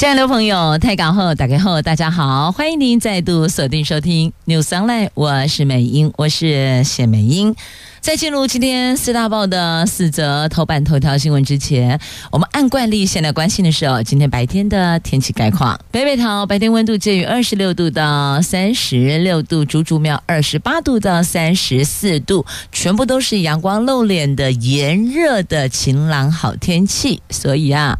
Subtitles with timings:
[0.00, 7.54] 亲爱的朋友，泰港后打开后，大家好，欢迎您再度锁定收听 News Online，我是美英，我是谢美英。
[8.00, 12.00] 在进入今天四大报的四则头版头条新闻之前，
[12.32, 15.78] 我们按惯例先来关心的是哦，今天白天的天气概况。
[15.90, 27.98] 北北桃白天温度介于二十六度到三十六度，竹竹苗二十八度到三十四度，全部都是阳光露脸的炎热的晴朗好天气，所以啊，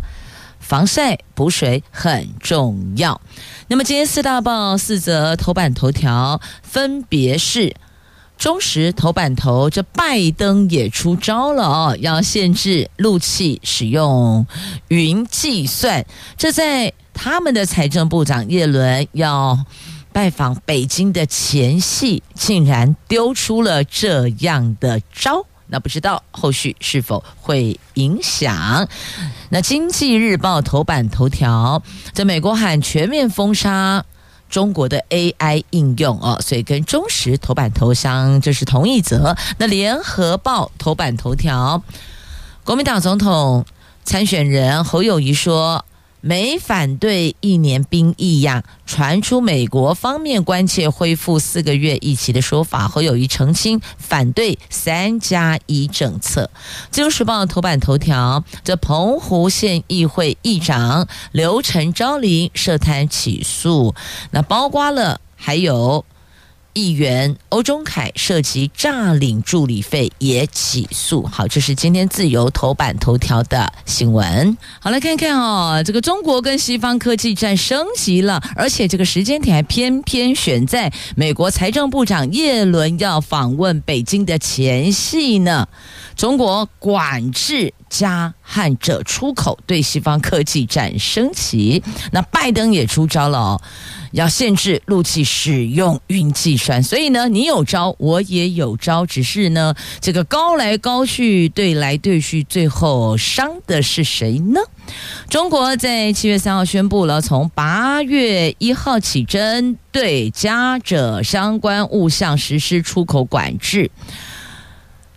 [0.70, 3.20] 防晒补水很重要。
[3.66, 7.74] 那么今天四大报四则头版头条分别是。
[8.38, 14.46] 中时头版头，这拜登也出招了哦，要限制陆气使用
[14.88, 16.06] 云计算。
[16.38, 19.66] 这在他们的财政部长叶伦要
[20.12, 25.44] 拜访北京的前夕，竟然丢出了这样的招。
[25.70, 28.88] 那不知道后续是否会影响？
[29.50, 34.04] 那经济日报头版头条，在美国喊全面封杀。
[34.48, 39.36] 中国的 AI 应用哦，所以跟中时头版头相这是同一则。
[39.58, 41.84] 那联合报头版头条，
[42.64, 43.64] 国民党总统
[44.02, 45.84] 参选人侯友谊说。
[46.20, 56.50] 没反对一年兵役呀，传出美国方面关切恢复四个月役期的说法，侯友宜澄清反对三加一政策。
[56.90, 63.94] 自由时报头版头条：这澎湖县议会议长刘成昭林涉贪起诉，
[64.30, 66.04] 那包括了还有。
[66.72, 71.26] 议员欧中凯涉及诈领助理费也起诉。
[71.26, 74.56] 好，这是今天自由头版头条的新闻。
[74.80, 85.68] 好，来看看哦，这个中国跟西方科技战升级了，而且这个时间点还偏偏选在美国财政部长叶伦要访问北京的前夕呢。
[86.16, 91.82] 中国管制加汉者出口，对西方科技战升级。
[92.12, 93.60] 那拜登也出招了哦。
[94.12, 104.60] 要限制陆气使用云计算，所以呢，你有招，我也有招，只是呢，这个高来高去，对来对去，最后伤的是谁呢？
[105.28, 113.90] 中国在七月三号宣布了，从八月一号起，针对加者相关物项实施出口管制。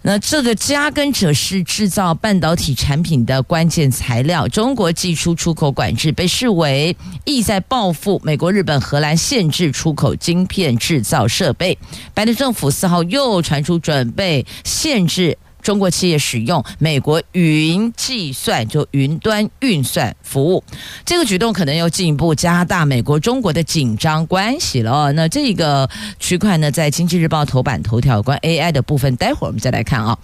[0.06, 11.78] 那这个加跟者是制造半导体产品的关键材料，中国祭出出口管制，被视为意在报复美国、日本、荷兰限制出口晶片制造设备。
[12.14, 15.38] 拜登政府四号又传出准备限制。
[15.64, 20.64] 中国企业使用美国云计算，就云端运算服务，
[21.06, 25.12] 这个举动可能又进一步加大美国中国的紧张关系了。
[25.14, 30.20] 那这个区块呢，在经济日报头版头条有关 AI 的部分，待会儿我们再来看啊。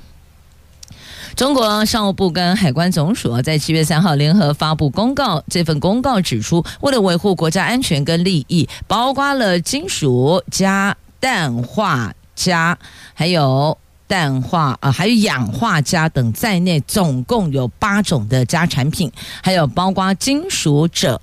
[1.36, 12.78] 中国商务部跟海关总署在七月三号联合发布公告，这份公告指出，为了维护国家安全跟利益，包括了金属加氮化镓，
[13.14, 13.78] 还有。
[14.10, 19.12] 氮化啊，还有氧化镓等在内，总共有八种的镓产品，
[19.44, 21.20] 还有包括金属锗、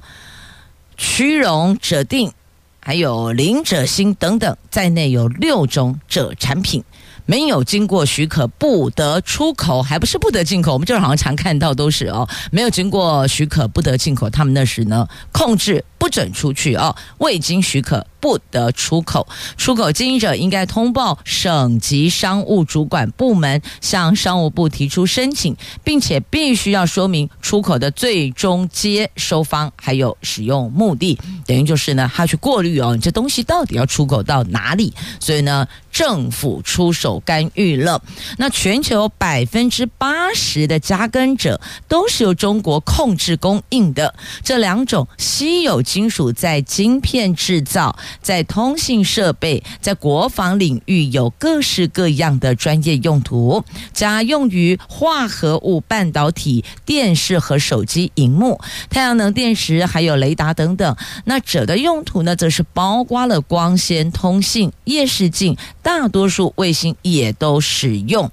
[0.96, 2.30] 屈熔鍺靛，
[2.78, 6.84] 还有磷锗锌等等，在内有六种锗产品。
[7.28, 10.72] 没有经过许可不得出口，还不是不得进口。
[10.74, 14.30] 我们这儿好像常看到都是哦，没有经过许可不得进口。
[14.30, 19.26] 他们那时呢，控制不准出去哦，未经许可不得出口。
[19.56, 31.18] 出口经营者应该通报省级商务主管部门，向商务部提出申请，并且必须要说明出口的最终接收方还有使用目的。
[31.46, 34.94] 等于就是呢，他去过滤哦，你这东西到底要出口到哪里？
[35.20, 37.16] 所以呢，政府出手。
[37.26, 38.00] 干预了，
[38.36, 44.14] 那全球百分之八十的加根者都是由中国控制供应的。
[44.44, 53.64] 这两种稀有金属在晶片制造、在通信设备、在国防领域有各式各样的专业用途。
[53.94, 58.60] 加用于化合物半导体、电视和手机荧幕、
[58.90, 60.96] 太阳能电池，还有雷达等等。
[61.24, 66.94] 那鍺的用途呢，则是包括了光纤通信、夜视镜、大多数卫星。
[67.02, 68.28] 也都使用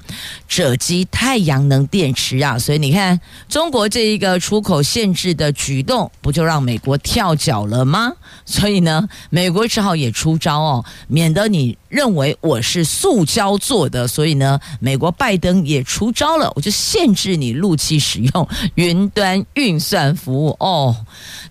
[0.50, 8.13] 鍺基太阳能电池啊，所以你看，中国这一个出口限制的举动，不就让美国跳小了吗？
[8.45, 14.07] 所以呢，美国只好也出招哦，免得你认为我是塑胶做的。
[14.07, 20.95] 所以呢，美国拜登也出招了，我就限制你陆企使用云端运算服务哦。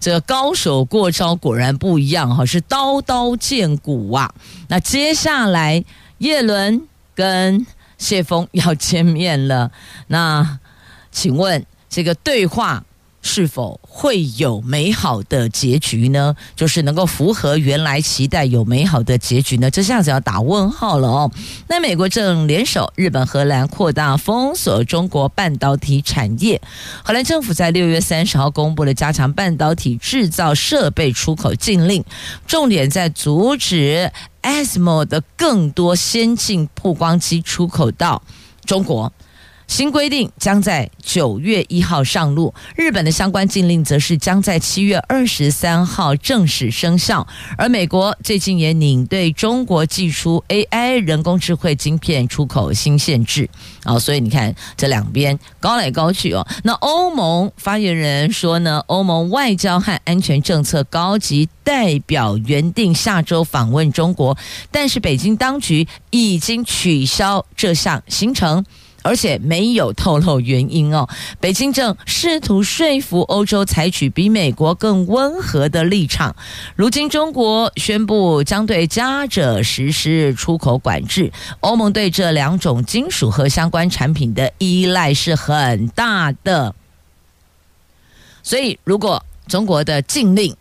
[0.01, 4.33] 这个高手过招果然不一样哈，是刀刀见骨啊。
[4.69, 5.85] 那接下来，
[6.17, 7.67] 叶伦跟
[7.99, 9.71] 谢峰要见面了，
[10.07, 10.59] 那
[11.11, 12.83] 请问这个对话？
[13.23, 16.35] 是否会有美好的结局呢？
[16.57, 19.71] 就是能够符合原来期待有美好的结局呢？
[19.71, 21.31] 这下子要打问号了哦。
[21.69, 26.61] 那美国正联手日本、荷兰扩大封锁中国半导体产业。
[27.05, 32.05] 荷兰政府在六月三十号公布了加强半导体制造设备出口禁令，
[32.47, 34.11] 重点在阻止
[34.43, 38.21] ASML 的更多先进曝光机出口到
[38.67, 39.13] 中国。
[39.67, 47.27] 新规定将在九月一号上路，日本的相关禁令则是将在七月二十三号正式生效。
[47.57, 53.49] 而美国最近也拟对中国寄出 AI 人工智慧晶片出口新限制。
[53.85, 56.47] 哦，所以你看这两边高来高去哦。
[56.65, 64.37] 那欧盟发言人说呢，欧盟外交和安全政策高级代表原定下周访问中国，
[64.71, 68.65] 但是北京当局已经取消这项行程。
[69.03, 71.09] 而且没有透露原因哦。
[71.41, 76.35] 北京正试图说服欧洲采取比美国更温和的立场。
[76.77, 86.75] 如今中国宣布将对加者实施出口管制，欧盟对这两种金属和相关产品的依赖是很大的。
[88.43, 90.57] 所以，如果中国的禁令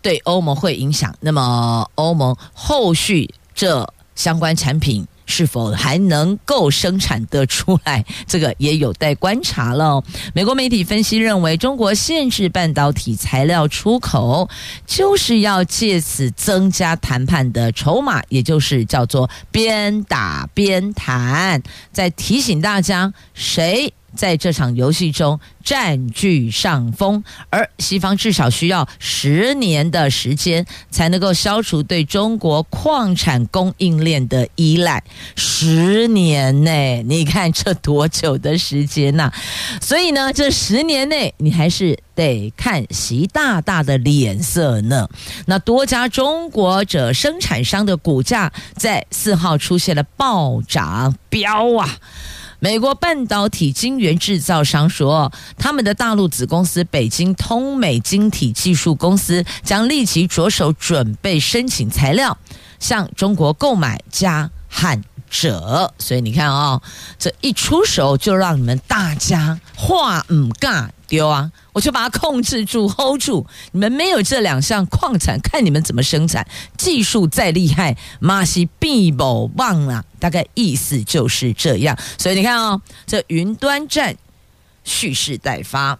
[0.00, 5.06] 对欧盟会影响，那么欧盟后续这相关产品。
[5.26, 8.04] 是否还能够生产得出来？
[8.26, 10.02] 这个也有待观察了。
[10.34, 14.48] 美国媒体分析认为，中国限制半导体材料出口，
[14.86, 21.62] 就是要借此增加谈判的筹码，也就是叫做边打边谈。
[21.92, 23.92] 在提醒大家，谁？
[24.14, 35.02] 在这场游戏中占据上风，而西方至少需要十年的时间才能够消除对中国矿产供应链的依赖。
[35.36, 39.32] 十年内，你看这多久的时间呐？
[39.80, 45.08] 所以呢，这十年内你还是得看习大大的脸色呢。
[45.46, 51.88] 那多家中国者生产商的股价在四号出现了暴涨飙啊！
[52.62, 62.38] 美国半导体晶圆制造商说，他们的大陆子公司北京通美晶体技术公司将立即着手准备申请材料，
[62.78, 65.92] 向中国购买加焊者。
[65.98, 66.80] 所以你看啊、
[67.18, 70.88] 这一出手就让你们大家话唔尬。
[71.12, 71.52] 丢啊！
[71.74, 73.46] 我就把它控制住， hold 住。
[73.72, 76.46] 你们没有这两项矿产，看你们怎么生产。
[76.78, 80.02] 技术再厉害，马西必不忘啊！
[80.18, 81.98] 大概意思就是这样。
[82.16, 84.16] 所以你看哦，这云端站
[84.84, 85.98] 蓄势待发。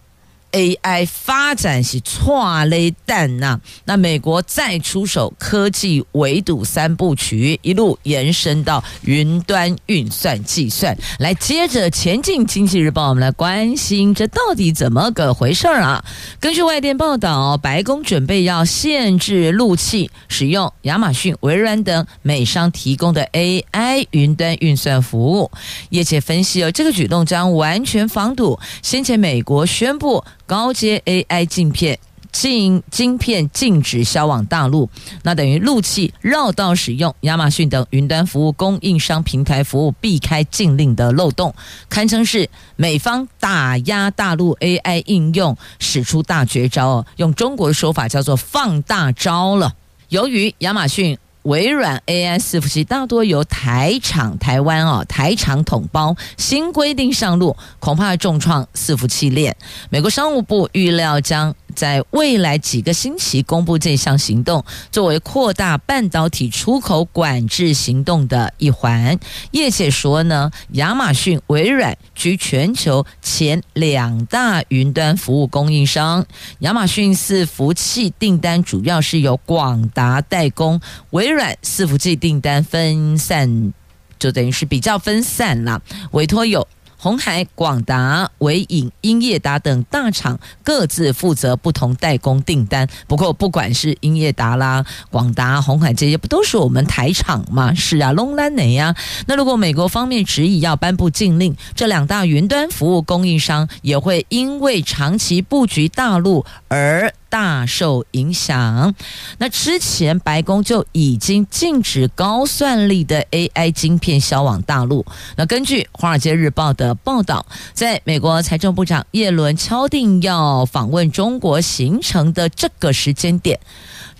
[0.53, 10.95] AI 发展是错雷弹呐，那美国再出手科技围堵三部曲，一路延伸到云端运算计算。
[11.17, 16.05] 来，接着前进经济日报，我们来关心这到底怎么个回事儿啊？
[16.39, 25.49] 根据外电报道，白宫准备要限制陆气使用亚马逊、微软等美商提供的 AI 云端运算服务。
[25.89, 30.23] 业界分析，哦，这个举动将完全防堵先前美国宣布。
[30.45, 31.99] 高阶 AI 镜片
[32.31, 34.89] 禁晶片禁止销往大陆，
[35.21, 41.53] 那等于陆气绕道使用亚马逊等云端服务供应商平台服务，避开禁令的漏洞，
[41.89, 47.05] 堪称是美方打压大陆 AI 应用使出大绝招哦。
[47.17, 49.75] 用中国的说法叫做放大招了。
[50.09, 51.17] 由于亚马逊。
[51.43, 59.55] 微软 AI 伺服器大多由台厂台湾哦，台厂统包，新规定上路，恐怕重创伺服器链。
[59.89, 69.19] 美国商务部预料将在未来几个星期公布这项行动，作为扩大半导体出口管制行动的一环。
[69.51, 76.25] 业界说呢，亚马逊、微软居全球前两大云端服务供应商。
[76.59, 83.73] 亚马逊伺服器订单主要是由广达代工，微软伺服器订单分散，
[84.19, 86.67] 就等于是比较分散了，委托有。
[87.03, 92.87] 红海、广达、纬颖、英业达等大厂各自负责不同代工订单。
[93.07, 97.73] 不过，不管是英业达啦、广达、红海这些，不都是我们台厂吗？
[97.73, 98.95] 是啊，龙兰哪呀？
[99.27, 108.93] 那如果美国方面执意要颁布禁令，这两大云端服务供应商也会因为长期布局大陆而大受影响。
[109.39, 115.03] 那之前白宫就已经禁止高算力的 AI 晶片销往大陆。
[115.35, 123.59] 那根据《华尔街日报》的报道，在美国财政部长耶伦敲定要访问中国行程的这个时间点。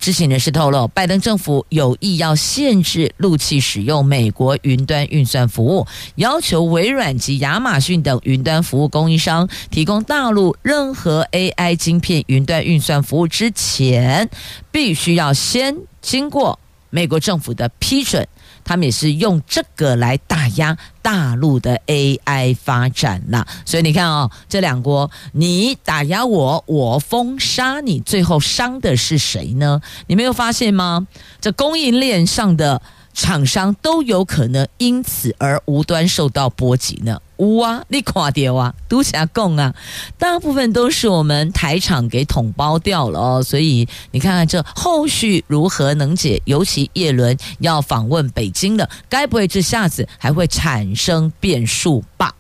[0.03, 14.29] 知情人士透露，拜登政府有意要限制陆器使用美国云端运算服务，要求微软及亚马逊等云端服务供应商提供大陆任何 AI 晶片云端运算服务之前，
[14.73, 18.27] 必须要先经过美国政府的批准。
[18.63, 29.81] 他们也是用这个来打压大陆的 AI 发展呐，所以你看哦，这两国你打压我，我封杀你，最后伤的是谁呢？
[30.07, 31.07] 你没有发现吗？
[31.41, 32.81] 这供应链上的。
[33.15, 37.21] 厂商都有可能因此而无端受到波及呢。
[37.37, 39.73] 有啊，你看到啊，都在讲啊，
[40.17, 43.43] 大部分都是我们台厂给统包掉了哦。
[43.43, 46.41] 所以你看看这后续如何能解？
[46.45, 52.33] 尤其叶伦要访问北京了，该不会这下子还会产生变数吧？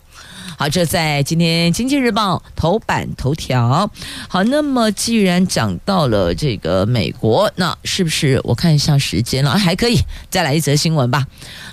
[0.57, 3.89] 好，这在今天《经济日报》头版头条。
[4.27, 9.51] 好，那么既然讲到了这个美国，那是不是我看一下时间了？
[9.57, 11.25] 还可以再来一则新闻吧？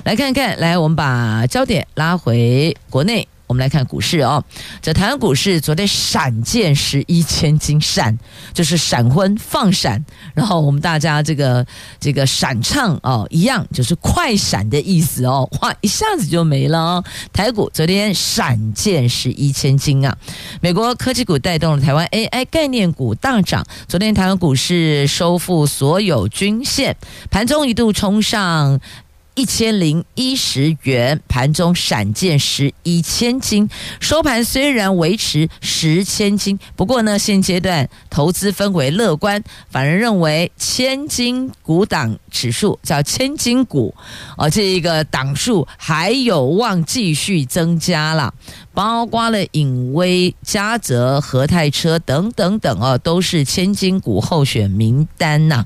[0.05, 3.29] 来看看，来，我们把焦点拉回国内。
[3.51, 4.45] 我们来看股市哦，
[4.81, 8.17] 这台湾股市昨天闪见十一千金，闪
[8.55, 10.05] 就是闪婚放闪，
[10.35, 11.67] 然后我们大家这个
[11.99, 17.05] 这个闪唱哦，一样就是快闪的意思哦，哇，一下子就没了哦。
[17.33, 20.17] 台股昨天闪见十一千金啊，
[20.61, 26.97] 美国科技股带动了台湾 AI 概念股大涨，昨天台湾股市收复所有均线，
[27.33, 28.81] 盘中一度冲上。
[29.35, 33.69] 一千零一十元，盘中闪见十一千金，
[34.01, 43.95] 收盘虽然维持十千金，不过呢，现阶段投资氛围乐观，反而认为千金股档指数叫千金股，
[44.37, 48.35] 哦，这一个档数还有望继续增加了，
[48.75, 55.65] 包括了颖崴、嘉泽、和泰车等等等哦，都是千金股候选名单呐。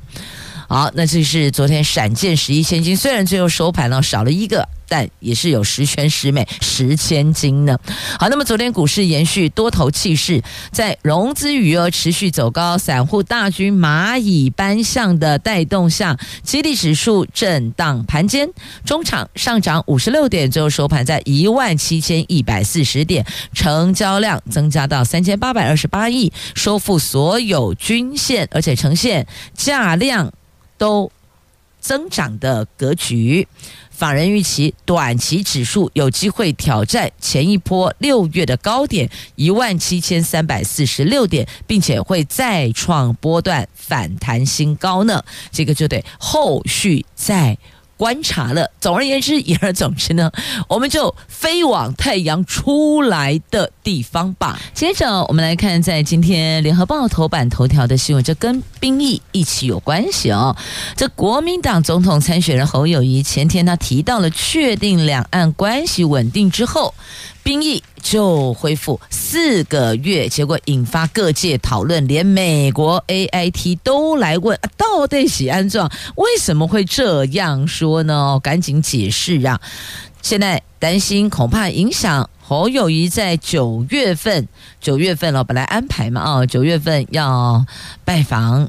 [0.74, 7.78] 好，那这是昨天闪见十一千金，虽然最后收盘了少了一个，但也是有十全十美十千金呢。
[8.18, 18.50] 好，那么昨天股市延续多头气势，在融资余额持续走高、散户大军蚂蚁搬象的带动下，基地指数震荡盘间，
[18.84, 30.32] 中场上涨五十六点，最后收盘在一万七千一百四十点，成交量增加到三千八百二十八亿，收复所有均线，而且呈现价量。
[30.76, 31.10] 都
[31.80, 33.46] 增长的格局，
[33.90, 45.22] 法人预期短期指数有机会挑战前一波六月的高点一万七千三百四十六点，并且会再创波段反弹新高呢。
[45.50, 47.58] 这个就得后续再。
[47.96, 50.30] 观察了，总而言之，言而总之呢，
[50.68, 54.58] 我们就飞往太阳出来的地方吧。
[54.72, 60.56] 接着，我们来看在今天联合报头版头条的新闻，这跟兵役一起有关系哦。
[60.96, 66.94] 这国民党总统参选人侯友谊前天他提到了确定两岸关系稳定之后。
[67.44, 75.84] 兵役就恢复四个月，结果引发各界讨论，连美国 AIT 都来问：啊、到底喜安怎？
[76.16, 78.40] 为什么会这样说呢？
[78.42, 79.60] 赶紧解释啊！
[80.22, 84.48] 现在担心恐怕影响侯友谊在九月份，
[84.80, 87.66] 九月份了，本来安排嘛，啊，九月份要
[88.06, 88.68] 拜访。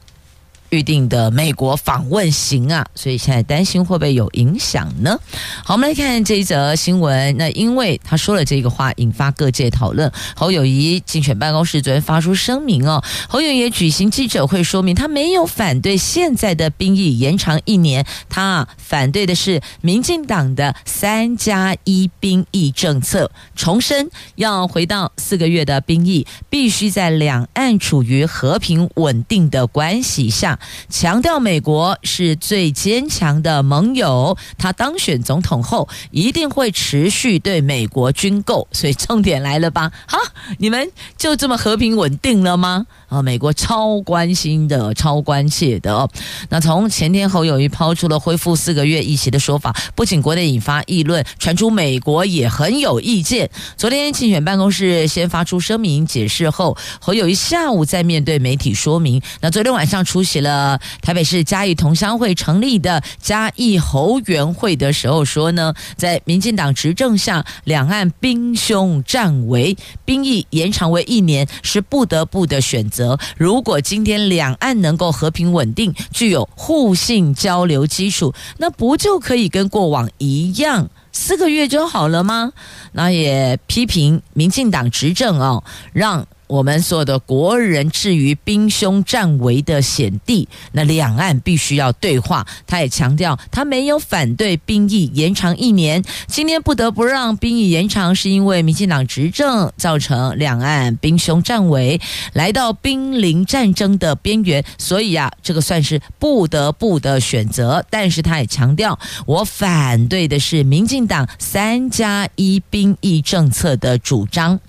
[0.76, 5.18] 预定的美国访问行啊，所以现在担心会不会有影响呢？
[5.64, 7.38] 好，我们来看这一则新闻。
[7.38, 10.12] 那因为他说了这个话，引发各界讨论。
[10.36, 23.32] 侯友谊竞选办公室昨天发出声明哦，侯友也举行记者会说明，他没有反对现在的兵役延长一年，他反对的是民进党的三加一兵役政策。
[23.56, 30.60] 重申要回到四个月的兵役，必须在两岸处于和平稳定的关系下。
[30.90, 39.92] 强调美国是最坚强的盟友，他当选总统后一定会持续对美国军购，所以重点来了吧？
[40.08, 40.18] 好，
[40.60, 42.86] 你们就这么和平稳定了吗？
[43.16, 46.10] 啊，美国超关心的、超关切的哦。
[46.50, 53.50] 那从前天侯友谊抛出了恢复四个月议席的说法，不仅国内引发议论，传出美国也很有意见。
[53.78, 59.22] 昨天竞选办公室先发出声明解释后，侯友谊下午再面对媒体说明。
[59.40, 60.78] 那昨天晚上出席了。
[61.02, 73.05] 台北市嘉义同乡会成立的嘉义侯援会的时候说呢，在民进党执政下，两岸兵凶战危，兵役延长为一年是不得不的选择。
[73.38, 82.52] 如果今天两岸能够和平稳定，具有互信交流基础，那不就可以跟过往一样，四个月就好了吗？
[82.92, 86.26] 那也批评民进党执政哦，让。
[86.48, 92.46] 我们所有的国人置于兵凶战危的险地，那两岸必须要对话。
[92.68, 96.04] 他也强调，他没有反对兵役延长一年。
[96.28, 102.00] 今天不得不让兵役延长，是因为民进党执政造成两岸兵凶战危，
[102.34, 107.84] 来到兵临战争的边缘，所以啊，这个算是不得不的选择。
[107.90, 114.60] 但是他也强调，我反对的是民进党三加一兵役政策的主张。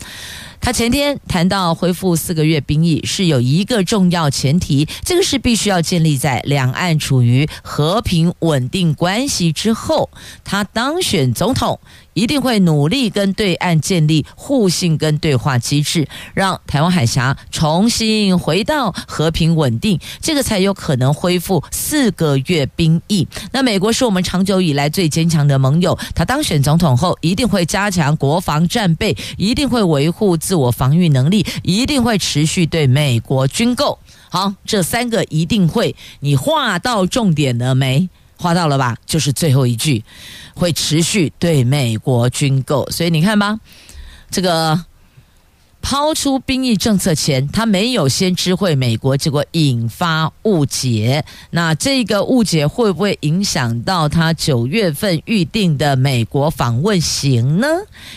[0.60, 10.10] 他前天谈到恢复四个月兵役是有一个重要前提，这个是必须要建立在两岸处于和平稳定关系之后。
[10.44, 11.78] 他当选总统，
[12.16, 23.28] 一定会努力跟对岸建立互信跟对话机制，让台湾海峡重新回到和平稳定，这个才有可能恢复四个月兵役。
[23.52, 33.98] 那美国是我们长久以来最坚强的盟友，他当选总统后一定会加强国防战备，一定会维护自我防御能力，一定会持续对美国军购。
[34.30, 38.08] 好，这三个一定会，你划到重点了没？
[38.36, 38.96] 划到了吧？
[39.06, 40.04] 就是最后一句。
[40.58, 43.60] 会持续对美国军购，所以你看吧，
[44.30, 44.82] 这个
[45.88, 51.24] 抛出兵役政策前，他没有先知会美国，结果引发误解。
[51.50, 57.68] 那这个误解会不会影响到他九月份预定的美国访问行呢？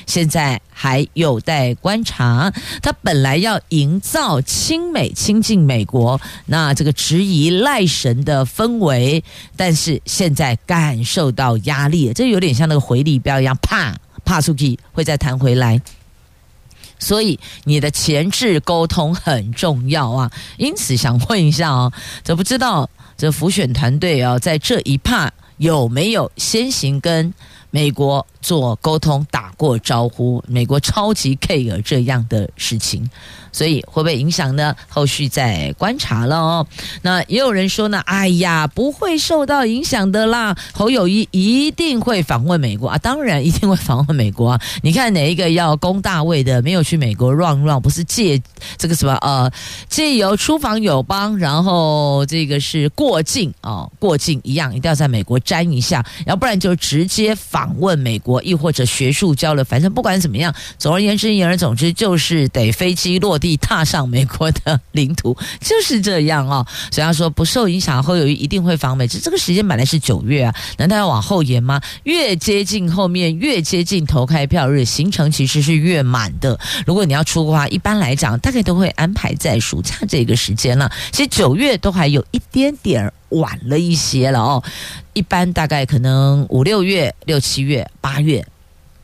[0.07, 2.51] 现在还有待观察。
[2.81, 9.23] 他本来要营造亲美亲近美国，那这个质疑赖神的氛围，
[9.55, 13.95] 但是现在感受到压力，这有点像那个回力镖一样，啪
[14.25, 15.79] 啪出去，会再弹回来。
[16.99, 21.91] 所以你的前置沟通很重要啊，因此想问一下哦，
[22.23, 22.87] 这不知道
[23.17, 27.33] 这福选团队啊，在这一趴有没有先行跟
[27.71, 30.43] 美国做沟通、打过招呼？
[30.47, 33.09] 美国超级 care 这样的事情。
[33.59, 34.73] 所以会不会影响呢？
[34.87, 36.65] 后续再观察了哦。
[37.01, 40.55] 那也有人说呢，哎呀，不会受到影响的啦。
[40.71, 44.61] 侯友谊一定会访问美国啊，当然一定会访问美国啊。
[44.81, 47.81] 你看哪一个要攻大卫的没有去美国 run run？
[47.81, 48.41] 不是借
[48.77, 49.51] 这个什么呃，
[49.89, 59.65] 借由出访友邦，然后这个是过境哦，过境一样，一定要在美国沾一下，要不然就直接访问美国，亦或者学术交流。
[59.65, 66.65] 反正不管怎么样，总而言之，言而总之，就是得飞机落地踏上美国的领土，就是这样哦。
[66.91, 69.07] 所以他说不受影响，后友宜一定会访美。
[69.07, 71.81] 这这个时间本来是九月啊，难道要往后延吗？
[72.03, 76.59] 越接近后面，越接近投开票日，行程其实是越满的。
[76.85, 80.91] 如果你要出国的话，一般来讲大概都会安排在暑假这个时间了。
[81.11, 84.63] 其实九月都还有一点点晚了一些了哦。
[85.13, 88.45] 一般大概可能五六月、六七月、八月。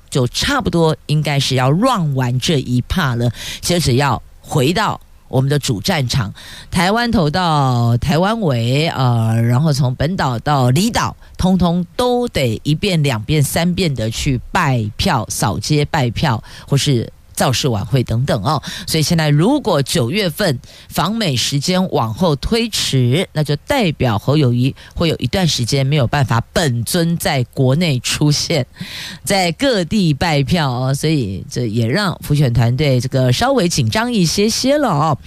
[0.08, 3.30] 就差不多应该是要乱完这一 part 了，
[3.60, 6.32] 接着要回到我们的主战场，
[6.70, 17.12] 台湾头到台湾尾，呃，然后从本岛到离岛，通通都得一遍、两遍、三遍的去拜票、扫街拜票，或是。
[17.36, 28.66] 造势晚会等等哦，所以现在如果九月份访美时间往后推迟，那就代表侯友谊会有一段时间没有办法本尊在国内出现，
[29.24, 35.18] 在各地拜票哦，所以这也让辅选团队这个稍微紧张一些些了哦。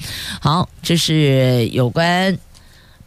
[0.40, 2.38] 好，这是有关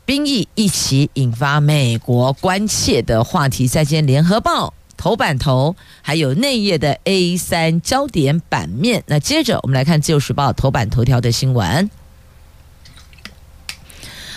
[0.06, 4.74] 兵役一起引发美国关切的话题，再见联合报。
[5.02, 9.04] 头版头，还有内页的 A 三焦点版面。
[9.08, 11.90] 那接着我们来看《自由时报》头版头条的新闻。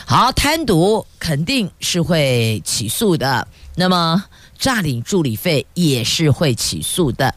[0.06, 3.46] 好，贪渎肯定是会起诉的，
[3.76, 4.24] 那么
[4.58, 7.34] 诈领助理费也是会起诉的。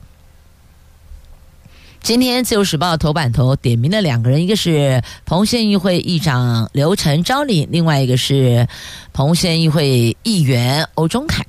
[2.02, 8.70] 今天《自由时报》头版头点名了两个人，一个是澎县议会议长刘成昭领，另外一个是
[9.12, 11.46] 澎县议会议员欧中凯。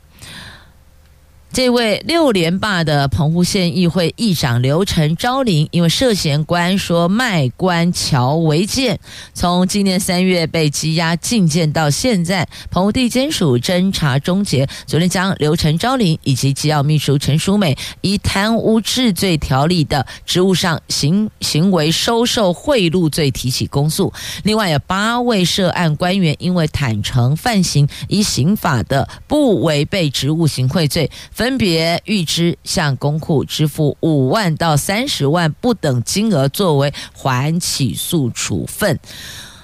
[1.51, 9.01] 这位六连霸的澎湖县议会议长刘成昭林，因为涉嫌官说卖官乔违建，
[9.33, 24.13] 从今年三月被羁押禁见到现在，澎湖地检署侦查终结，昨天将刘成昭林以及机要秘书陈淑美以贪污治罪条例的职务上行行为收受贿赂罪提起公诉。
[24.45, 31.11] 另外有八位涉案官员因为坦承犯行，依刑法的不违背职务行贿罪。
[31.39, 38.99] 分别预支向公库支付五万到三十万不等金额，作为缓起诉处分。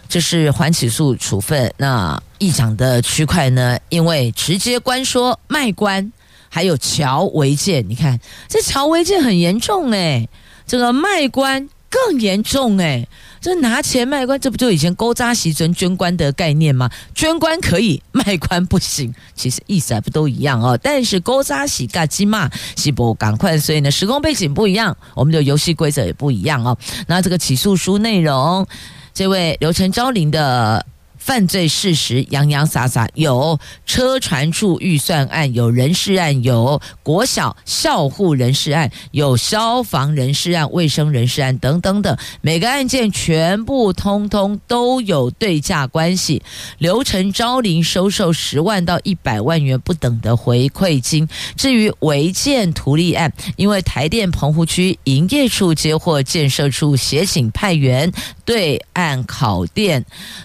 [0.08, 1.74] 这是缓起诉处分。
[1.76, 3.76] 那议长的区块呢？
[3.88, 6.12] 因为直接关说卖关，
[6.48, 7.84] 还有乔违建。
[7.88, 10.28] 你看这乔违建很严重哎，
[10.68, 13.04] 这个卖关更严重哎。
[13.44, 16.88] 这拿钱卖官，这不就以前勾扎席尊捐官的概念吗？
[17.14, 19.14] 捐官可以，卖官不行。
[19.34, 20.78] 其实意思还不都一样哦。
[20.82, 26.74] 但是勾扎席嘎基嘛，西伯赶快，所以呢，时空背景不一样，我们的游戏规则也不一样哦。
[27.06, 28.66] 那这个起诉书内容，
[29.12, 30.86] 这位刘成昭林的。
[31.24, 46.42] 犯罪事实洋洋洒洒，有车船处预算案，有人事案，有国小校护人事案，有消防人事案、卫生人事案等等等，每个案件全部通通都有对价关系。
[46.76, 51.26] 流程昭领收受十万到一百万元不等的回馈金。
[51.56, 58.12] 至于违建图利案，因为台电澎湖区营业处接获建设处协请派员
[58.44, 60.04] 对岸考电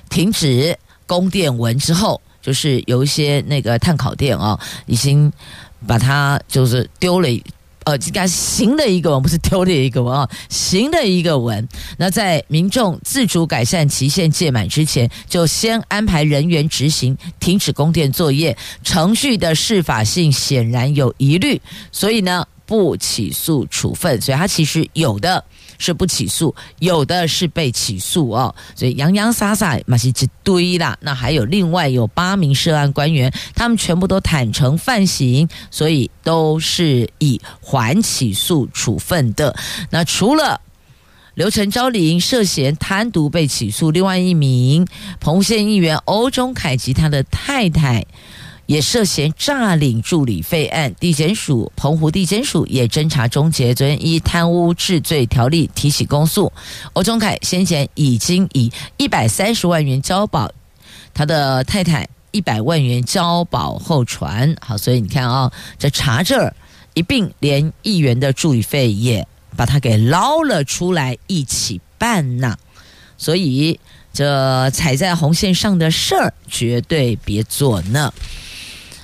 [0.09, 0.68] 停止。
[1.09, 5.33] 供电文之后，就是有一些那个碳烤店哦，已经
[5.87, 7.27] 把它就是丢了，
[7.85, 11.67] 呃，应该行的一个文，不是丢了一个文啊，行的一个文。
[11.97, 21.59] 那在民众自主改善期限届满之前，就先安排人员执行停止供电作业，程序的适法性显然有疑虑，
[21.91, 24.21] 所以呢，不起诉处分。
[24.21, 25.43] 所以它其实有的。
[25.79, 30.13] 是不起诉，有的是被起诉哦，所以洋洋洒洒嘛是一
[30.43, 30.95] 堆啦。
[31.01, 39.55] 那还有另外有八名涉案官员，他们全部都坦承犯行，所以都是以缓起诉处分的。
[39.89, 40.61] 那除了
[41.35, 44.85] 刘成昭领涉嫌贪渎被起诉，另外一名
[45.21, 48.05] 澎湖县议员欧中凯及他的太太。
[48.69, 56.53] 也涉嫌诈领助理费案，地检署澎湖地检署也侦查终结，昨天依贪污治罪条例提起公诉。
[56.93, 60.47] 欧中凯先前已经以一百三十万元交保，
[61.15, 64.55] 他的太太一百万元交保候传。
[64.61, 66.55] 好，所以你看啊、这查这儿
[66.93, 69.27] 一并连议员的助理费也
[69.57, 72.55] 把他给捞了出来一起办呐。
[73.17, 73.79] 所以
[74.13, 78.13] 这踩在红线上的事儿绝对别做呢。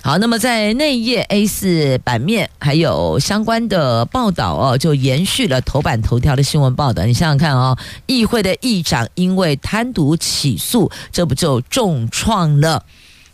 [0.06, 7.04] 好，那么在内页 A4 版面还有相关的报道哦，就延续了头版头条的新闻报道。
[7.06, 12.86] 你想想看哦，议会的议长因为贪渎起诉，这不就重创了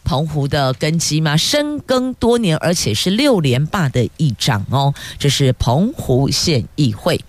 [0.05, 1.35] 澎湖的根基吗？
[1.35, 7.19] 深耕多年，而且是六连霸的议长哦，这是澎湖县议会。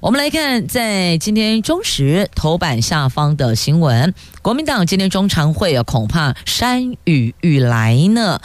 [0.00, 8.40] 我们来看，在今天中时头版下方的新闻，国民党今天中常会啊，恐怕山雨欲来呢。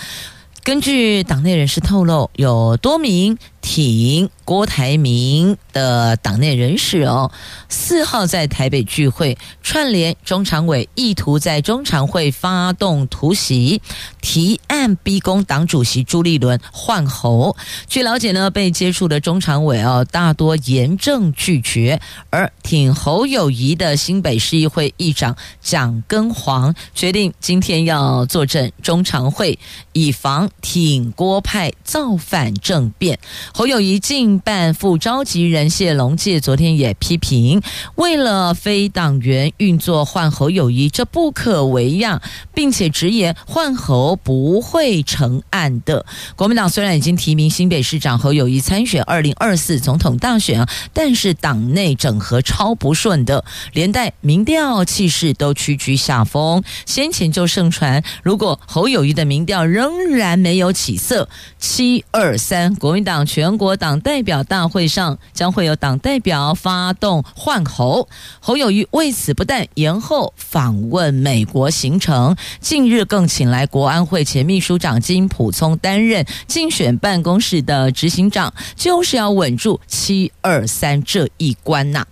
[0.65, 7.31] 根据党内人士透露，有多名挺郭台铭的党内人士哦，
[7.67, 13.81] 四号在台北聚会，串联中常委，意图在中常会发动突袭，
[14.21, 17.57] 提案逼宫党主席朱立伦换侯。
[17.87, 21.99] 据了解呢，被接触的中常委哦，大多严正拒绝，
[22.29, 29.57] 而挺侯友谊的新北市议会议长蒋根煌决定今天要坐镇中常会，
[29.91, 30.47] 以防。
[30.61, 33.17] 挺郭派造反政变，
[33.57, 37.61] 侯友宜竞办副召集人谢龙介昨天也批评，
[37.95, 42.21] 为了非党员运作换侯友谊，这不可为样，
[42.53, 46.05] 并且直言换侯不会成案的。
[46.35, 56.61] 国民党虽然已经提名新北市长侯友谊参选二零二四总统大选啊，但是党内整合超不顺的，连带民调气势都屈居下风。
[56.85, 68.09] 先前就盛传，如果侯友谊的民调仍然没有起色，七二三国民党全全国党代表大会上将会有党代表发动换候。
[68.39, 82.03] 侯友宜为此不但延后访问美国行程，近日更请来国安会前秘书长金普聪担任竞选办公室的执行长，就是要稳住七二三这一关呐、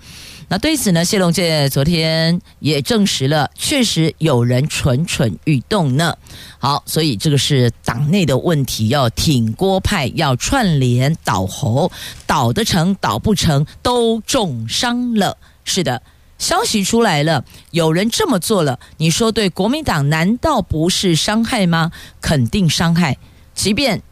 [0.49, 6.15] 那对此呢，谢龙介昨天也证实了，确实有人蠢蠢欲动呢。
[6.59, 11.91] 好，所以这个是党内的问题，要挺郭派，要串联倒侯，
[12.27, 15.37] 倒得成，倒不成都重伤了。
[15.63, 16.01] 是的，
[16.37, 21.91] 消息出来了，有人这么做了，你说对国民党难道不是伤害吗？
[22.21, 23.17] 肯定伤害，
[23.55, 24.03] 即便。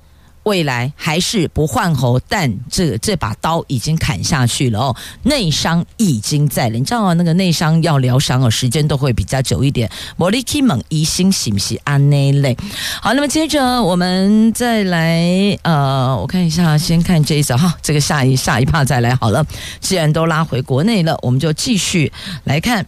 [0.43, 6.77] 未来还是不换喉，但这这把刀已经砍下去了哦，内伤已经在了。
[6.77, 7.13] 你知道？
[7.13, 9.89] 那个内伤要疗伤哦，时间都会比较久一点。
[10.17, 12.57] 莫里基蒙疑心是不是安内类？
[13.01, 19.45] 好，那么接着我们再来呃，我看一下，先看这一则哈，这个下一下一趴再来好了。
[19.79, 22.11] 既然都拉回国内了，我们就继续
[22.43, 22.85] 来看。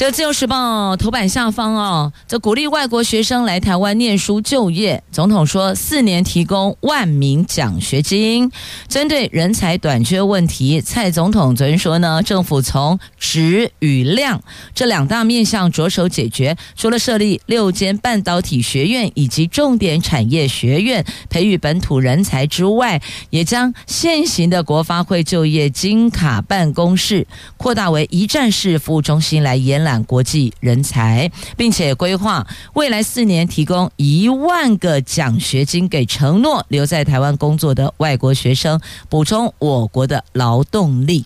[0.00, 5.02] 这《自由时报》头版下方哦，这鼓励外国学生来台湾念书就业。
[5.12, 8.50] 总统说，四年提供万名奖学金。
[8.88, 14.42] 针对人才短缺问题，蔡总统昨天说呢，政府从质与量
[14.74, 16.56] 这两大面向着手解决。
[16.74, 27.26] 除了设立六间半导体学院以及重点产业学院，培育本土人才之外，也将现行的国发会就业金卡办公室
[27.58, 29.89] 扩大为一站式服务中心来延揽。
[30.04, 41.24] 国际人才，并且规划未来四年提供一万个奖学金给承诺留在台湾工作的外国学生，补充我国的劳动力。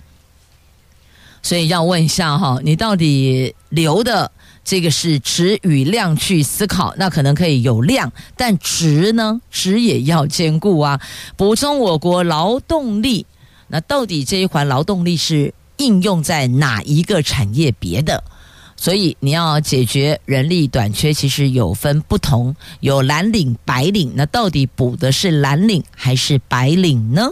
[1.43, 4.31] 所以要问一下哈，你到底留的
[4.65, 10.99] 这个是值与量去思考，那可能可以有量，但值呢，值也要兼顾啊。
[11.37, 13.27] 补充我国劳动力，
[13.69, 18.25] 那到底这一环劳动力是应用在哪一个产业别的？
[18.85, 27.31] 所以你要解决人力短缺，其实有分不同，有蓝领、白领，那到底补的是蓝领还是白领呢？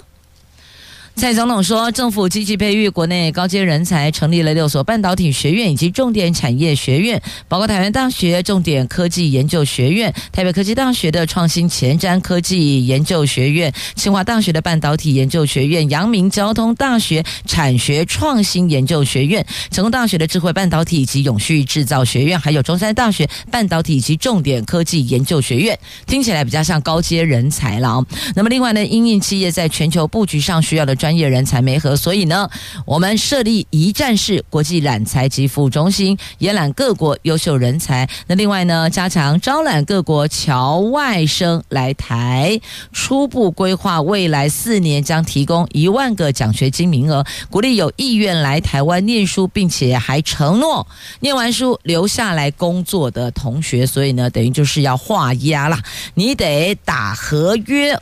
[1.14, 28.04] 蔡总统说，政府积极培育国内高阶人才，成立了六所半导体学院以及重点产业学院，包括台湾大学重点科技研究学院、台北科技大学的创新前瞻科技研究学院、清华大学的半导体研究学院、阳明交通大学产学创新研究学院、成功大学的智慧半导体以及永续制造学院，还有中山大学半导体以及重点科技研究学院，听起来比较像高阶人才了。
[28.34, 30.96] 那么，另外呢，因应企业在全球布局上需要的。
[31.02, 32.48] 专业人才媒合，所以呢，
[32.86, 38.08] 我们设立一站式国际揽才及服务中心，延揽各国优秀人才。
[38.28, 42.60] 那另外呢，加强招揽各国侨外生来台。
[42.92, 50.86] 初步规划未来四年将提供一万个奖学金名额，鼓励有意愿来台湾念书，并且还承诺
[51.18, 53.84] 念完书留下来工作的同学。
[53.84, 55.82] 所以呢，等于就是要画押啦，
[56.14, 57.98] 你得打合约。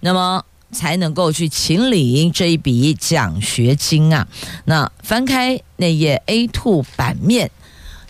[0.00, 0.42] 那么。
[0.74, 4.26] 才能够去请领这一笔奖学金啊！
[4.64, 7.50] 那翻开那页 A2 版面，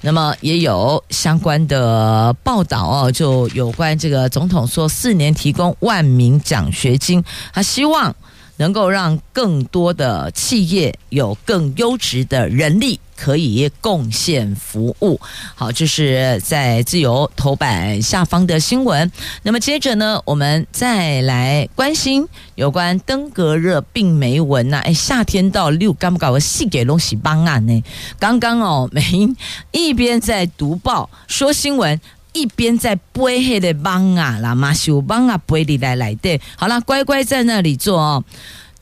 [0.00, 7.22] 那么也有相关的报道哦，就有关这个总统说四年提供万名奖学金，
[7.52, 8.16] 他希望
[8.56, 12.98] 能够让更多的企业有更优质的人力。
[13.16, 15.20] 可以贡献服务，
[15.54, 19.10] 好，这是在自由头版下方的新闻。
[19.42, 24.78] 那么接着呢，我们再来关心有关登革热病媒蚊呐。
[24.84, 27.84] 哎，夏天到六，干不敢我细给东西帮啊呢？
[28.18, 29.36] 刚刚哦，美英
[29.70, 32.00] 一边在读报说新闻，
[32.32, 36.40] 一边在背黑的帮啊啦，马修帮啊背里来来的。
[36.56, 38.24] 好了，乖乖在那里坐哦。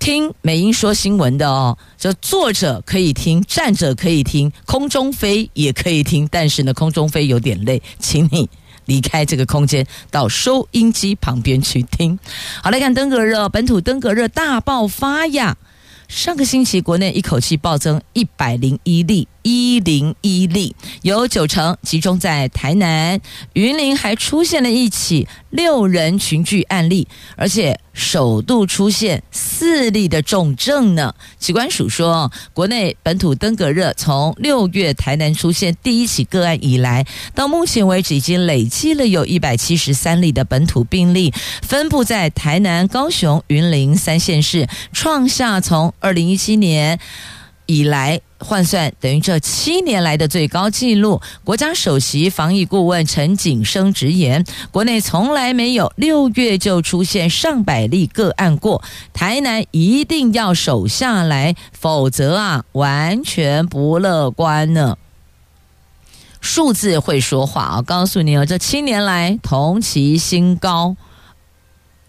[0.03, 8.51] 听美英说新闻的哦，就坐着可以听，站着可以听，空中飞也可以听，但是呢，空中飞有点累，请你
[8.87, 12.19] 离开这个空间，到收音机旁边去听。
[12.65, 15.57] 好，来看登革热，本土登革热大爆发呀！
[16.09, 19.29] 上个星期国内一口气暴增一百零一例。
[19.43, 23.21] 一零一例，有九成集中在台南、
[23.55, 31.15] 云林，还出现了一起六人群聚案例，而且首度出现四例的重症呢。
[31.39, 46.99] 机关署说，国内本土登革热从六月台南出现第一起个案以来，到目前为止已经累积了有一百七十三例的本土病例，分布在台南、高雄、云林三县市，创下从二零一七年
[47.67, 48.21] 以来。
[48.43, 51.21] 换算等于这七年来的最高纪录。
[51.45, 64.97] 国家首席防疫顾问陈景生直言，国内从来没有六月就出现上百例个案过，台南一定要守下来，否则啊，完全不乐观呢。
[66.41, 70.97] 数字会说话啊，告诉你哦，这七年来同期新高。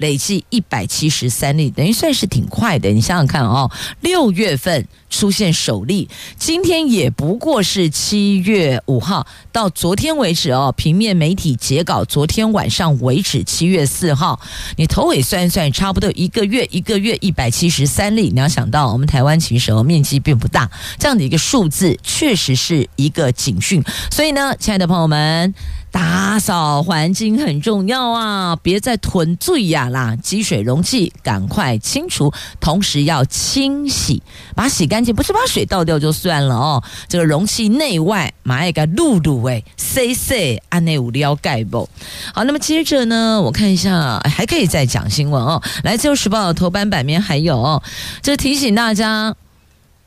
[0.03, 2.89] 累计一百七十三例，等于算是挺快的。
[2.89, 14.41] 你想想看哦，六月份出现首例，今天也不过是七月五号，到昨天为止哦，平面媒体截稿，昨天晚上为止，七月四号，
[14.75, 18.29] 你头尾算一算，差不多一个月，一个月一百七十三例。
[18.29, 23.81] 你要想到，我们台湾其实哦，面积并不大，这样的一个数字，确实是一个警讯。
[24.11, 25.53] 所以呢，亲爱的朋友们。
[25.93, 28.56] 打扫环境很重要啊！
[28.63, 34.23] 别再囤醉呀啦，积水容器赶快清除，同时要清洗，
[34.56, 36.84] 把它洗干净，不是把水倒掉就算了哦。
[37.08, 41.88] 这个容器内外买一个露露哎，塞塞安内五料盖不？
[42.34, 45.62] 好，那么接着呢，我看一下还可以再讲新闻哦。
[45.84, 47.84] 来自由时报头版版面还有，
[48.23, 49.36] 这提醒大家。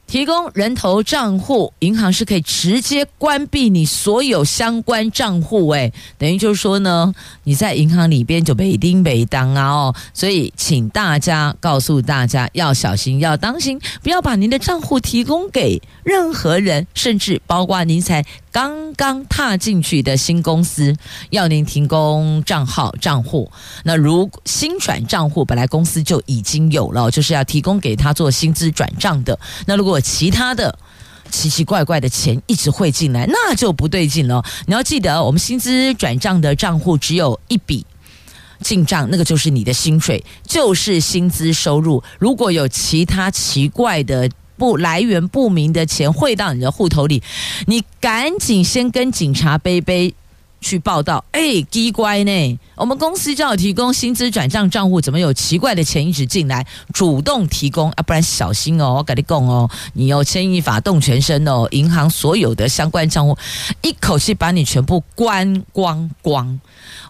[0.07, 18.25] 提供人头账户，银行是可以直接关闭你所有相关账户，诶，等于就是说呢，你在银行里边就被叮被当啊哦，所以请大家告诉大家要小心，要当心，不要把您的账户提供给任何人，甚至包括您才
[18.57, 20.97] 刚刚踏进去的新公司，
[21.29, 23.53] 要您提供账号账户。
[23.85, 29.39] 那如新转账户本来公司就已经有了，就是要提供给他做薪资转账的。
[29.67, 30.79] 那如果其他的
[31.31, 34.43] 奇奇怪怪的钱一直汇进来，那就不对劲了。
[34.65, 37.85] 你要记得，我们薪资转账的账户只有一笔
[38.63, 42.03] 进账，那个就是你的薪水，就是薪资收入。
[42.19, 47.23] 如果有其他奇怪的不来源不明的钱汇到你的户头里，
[47.67, 50.15] 你赶紧先跟警察杯杯。
[50.59, 52.59] 去报道，哎，奇怪呢！
[52.77, 56.67] 我们公司就要提供薪资转账账户，怎么有奇怪的钱一直进来？
[56.95, 58.95] 主动提供啊，不然小心哦！
[58.95, 63.37] 我跟你讲哦，你要牵一发动全身哦，银行所有的相关账户，
[63.83, 66.59] 一口气把你全部关光光。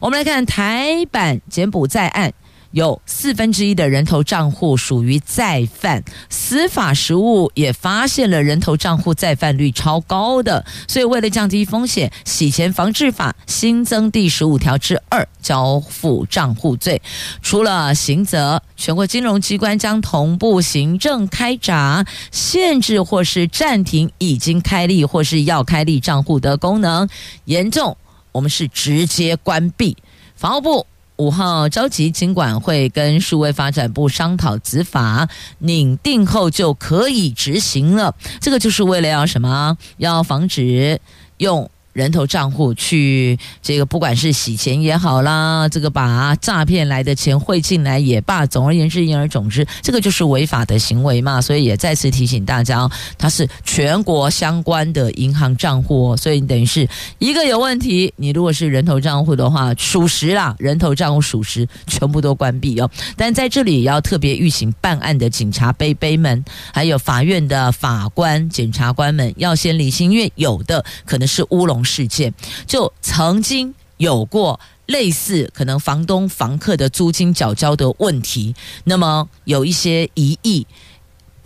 [0.01, 2.35] 我们来看台版柬埔寨案。
[2.77, 17.01] 有四分之一的人头账户属于再犯，司法实务也发现了人头账户再犯率超高的，所以为了降低风险，洗钱防治法新增第十五条之二交付账户罪，
[17.41, 27.09] 除了刑责，全国金融机关将同步行政开闸，限制或是暂停已经开立或是要开立账户的功能，
[27.47, 27.97] 严重
[28.33, 29.97] 我们是直接关闭。
[30.35, 30.87] 法务部。
[31.16, 38.14] 五号召集经管会跟数位发展部商讨执法，拟定后就可以执行了。
[38.40, 39.79] 这个就是为了要什么？
[39.96, 41.00] 要防止
[41.38, 41.70] 用。
[41.97, 51.41] 人头账户去这个，不管是洗钱也好啦，这个把诈骗来的钱汇进来也罢，总而言之，言而总之，这个就是违法的行为嘛。
[51.41, 56.87] 所以也再次提醒大家哦，它是全国相关的银行账户哦，所以等于是
[57.19, 58.13] 一个有问题。
[58.17, 62.91] 你如果是人头账户的话，属实啦，人头账户属实，全部都关闭哦。
[63.17, 71.86] 但在这里也要特别预警办案的警察杯杯们，还有法院的法官、检察官们，要先理性，因为有的可能是乌龙。
[71.87, 72.35] 事件
[72.66, 80.66] 就曾经有过类似可能房东房客的租金缴交的问题，那么有一些疑义。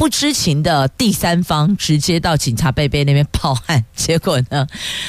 [0.01, 4.67] 不知情的第三方直接到警察贝贝那边报案，结果呢，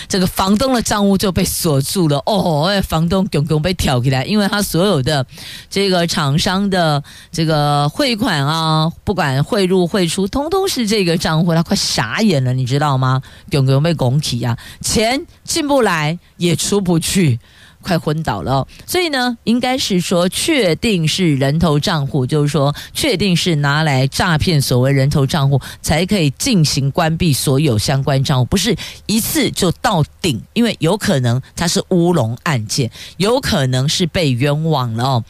[0.10, 2.18] 这个房东的账户就被锁住了。
[2.26, 5.26] 哦，房东公公被挑起来，因为他所有的
[5.70, 7.02] 这个厂商的
[7.32, 13.22] 这个汇款啊，不管汇入汇出，通通是这个账户，他快傻眼了，你知道吗？
[13.50, 17.40] 公公被拱起啊，钱进不来也出不去。
[17.82, 28.76] 快昏倒了，所以呢，应该是说确定是人头账户，就是说确定是拿来诈骗所谓人头账户，才可以进行关闭所有相关账户，不是
[29.08, 35.24] 一次就到顶，因为有可能它是乌龙案件，有可能是被冤枉了哦。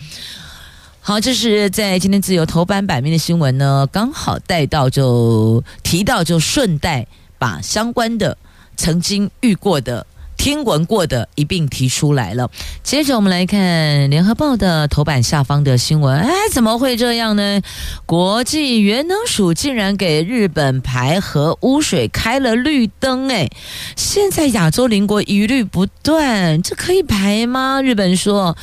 [1.00, 7.08] 好，这是在今天自由头版版面的新闻呢，刚好带到就提到，就顺带
[7.40, 8.38] 把相关的
[8.78, 10.06] 曾经遇过的。
[10.42, 12.50] 听闻过的一并提出来了。
[12.82, 13.60] 接着我们来看
[14.10, 16.18] 《联合报》的头版下方的新闻。
[16.18, 17.62] 哎，怎么会这样呢？
[18.08, 23.30] 国际原能署竟然给日本排核污水开了绿灯！
[23.30, 23.52] 哎，
[23.96, 27.80] 现在亚洲邻国疑虑不断，这可以排吗？
[27.84, 28.58] 日本说，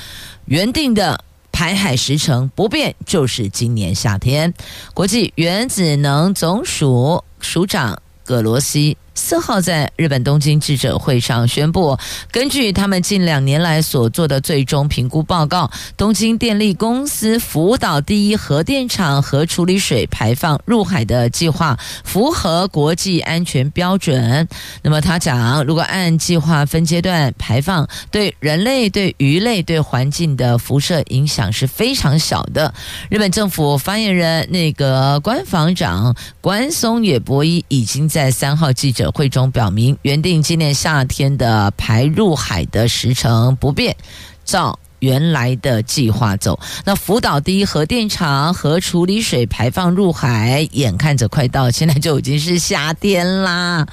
[0.47, 4.53] 原定的排海时程不变，就是今年夏天。
[4.95, 8.97] 国际原子能总署署长葛罗西。
[9.19, 11.99] 四号在日本东京记者会上宣布，
[12.31, 24.49] 根据他们近两年来所做的最终评估报告，东京电力公司福岛第一核电厂核处理水排放入海的计划符合国际安全标准。
[24.83, 32.73] 那么他讲，如果按计划分阶段排放，对人类、对鱼类、对环境的辐射影响是非常小的。
[33.11, 43.97] 日本政府发言人那个官房长官松野博一已经在三号记者会中表明，原定今年夏天的排入海的时程不变，
[44.45, 46.59] 照原来的计划走。
[46.85, 53.87] 那福岛第一核电厂核处理水排放入海，眼看着快到，现在就已经是夏天啦。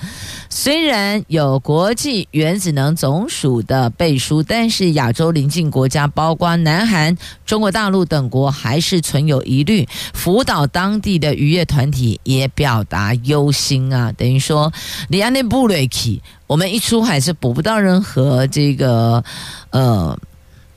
[0.49, 9.87] 虽然有国际原子能总署的背书，但是亚洲邻近国家，包括南韩、中国大陆等国，还是存有疑虑。
[10.13, 14.71] 福岛当地的渔业团体也表达忧心啊，等于说，
[15.09, 19.23] 你安内布瑞奇，我们一出海是捕不到任何这个
[19.71, 20.17] 呃。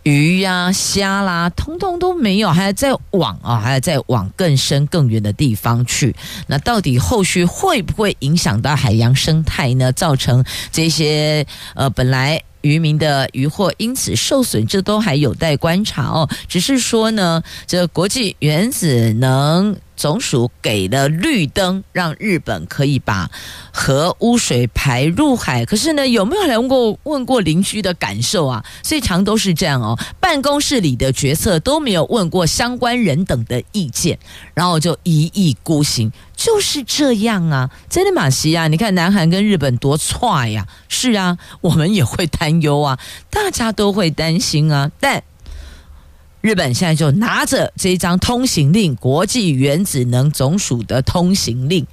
[0.09, 6.17] 鱼呀、虾啦，通通都没有，还要再往啊，还要再往更深更远的地方去。
[6.47, 9.93] 那到底后续会不会影响到海洋生态呢？
[9.93, 10.43] 造成
[10.73, 12.43] 这些呃本来。
[12.63, 16.29] 渔民的渔获因此受损，这都还有待观察哦。
[16.49, 23.29] 只是说呢，这国际原子能总署给了绿灯，让日本可以把
[23.73, 25.67] 核污水排入海。
[25.67, 28.65] 可是呢，有没有人问过问过邻居的感受啊？
[28.85, 29.99] 所以常都是这样哦。
[30.21, 34.17] 办公室里的决策都没有问过相关人等的意见，
[34.55, 36.11] 然后就一意孤行。
[36.37, 40.65] 就是这样啊，真的马西啊，你看南韩跟日本多踹呀！
[40.89, 42.97] 是啊，我们也会担忧啊，
[43.29, 44.89] 大家都会担心啊。
[45.01, 45.21] 但
[46.41, 51.87] 日本现在就拿着这张通行令，国际原子能总署的通行令，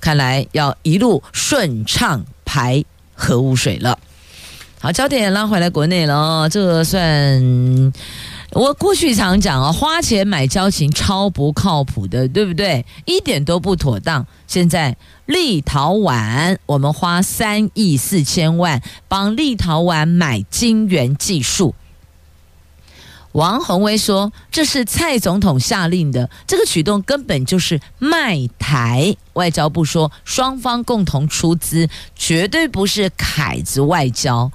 [0.00, 3.98] 看来要一路顺畅排核污水了。
[4.80, 7.92] 好，焦点拉回来国内了，这算。
[8.50, 12.84] 我过去常讲啊，花钱买交情超不靠谱的，对不对？
[13.06, 14.26] 一点都不妥当。
[14.46, 21.74] 现在立陶宛，我们花三亿四千万帮立陶宛买晶圆技术。
[23.32, 29.16] 王宏威说，这是蔡总统下令的，这个举动根本就是卖台。
[29.32, 34.50] 外交部说，双方共同出资，绝对不是凯子外交。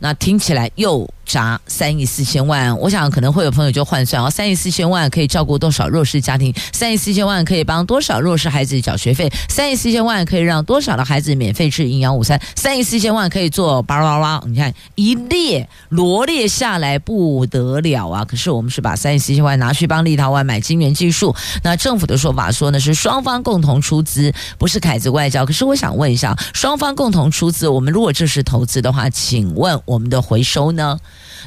[0.00, 6.52] 那听起来又砸三亿四千万，我想可能会有朋友就换算哦，三亿四千万可以照顾多少弱势家庭？
[6.72, 9.30] 三亿四千万可以帮多少弱势孩子缴学费？
[9.48, 12.40] 三亿四千万可以让多少的孩子免费吃营养午餐？
[12.56, 18.24] 三亿四千万可以做巴拉巴拉，你看一列罗列下来不得了啊！
[18.24, 25.44] 可是我们是把三亿四千万拿去帮立陶宛买晶圆技术，那政府的说法说呢是双方共同出资，不是凯子外交。
[25.44, 29.78] 可是我想问一下，双方共同出资，我们如果这是投资的话，请问？
[29.84, 30.98] 我们的回收呢？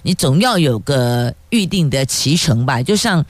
[0.03, 2.81] 你总要有个预定的期程吧？
[2.81, 3.23] 就像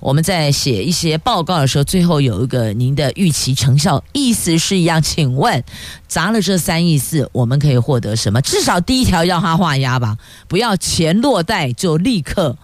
[0.00, 5.02] 我们在写一些报告的时候，最后有一个您的预期成效，意思是一样。
[5.02, 5.62] 请问
[6.06, 8.40] 砸了这三亿四，我们可以获得什么？
[8.42, 10.16] 至少第一条要他画押吧，
[10.46, 12.56] 不要钱落袋就立刻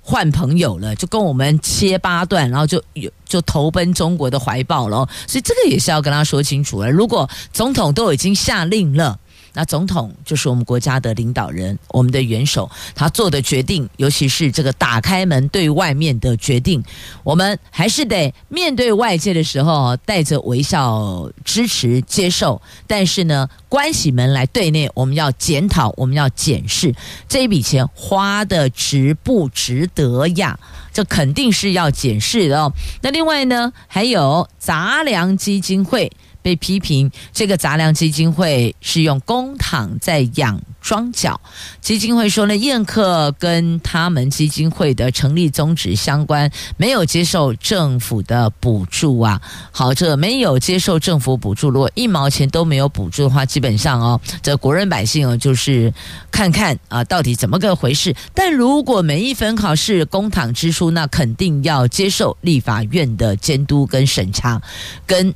[0.00, 5.08] 换朋友了，就跟我们切八段，然后就有就投奔中国的怀抱了。
[5.26, 6.90] 所以这个也是要跟他说清楚了。
[6.90, 9.18] 如果总统都已经下令了。
[9.60, 16.82] 那总统就是我们国家的领导人，我们的元首，他做的决定，尤其是这个打开门对外面的决定，
[17.22, 22.62] 我们还是得面对外界的时候带着微笑支持接受。
[22.86, 26.94] 但是呢，关起门来对内，我们要检讨，我们要检视
[27.28, 30.58] 这一笔钱花的值不值得呀？
[30.90, 32.72] 这肯定是要检视的哦。
[33.02, 36.10] 那另外呢，还有杂粮基金会。
[36.42, 41.40] 被批评，这个杂粮基金会是用公帑在养庄脚。
[41.80, 49.40] 基金会说呢，宴客跟他们基金会的成立宗旨相关，没有接受政府的补助啊。
[49.70, 55.92] 好，这没有接受政府补助，如果一毛钱都没有补助的话，基本上哦，这国人百姓哦，就是
[56.30, 58.14] 看看啊，到底怎么个回事。
[58.32, 64.60] 但如果每一分考试公帑支出，那肯定要接受立法院的监督跟审查，
[65.06, 65.34] 跟。